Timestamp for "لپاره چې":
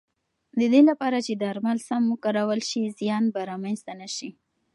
0.89-1.33